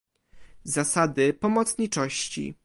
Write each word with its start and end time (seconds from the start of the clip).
zasady 0.63 1.33
pomocniczości 1.33 2.55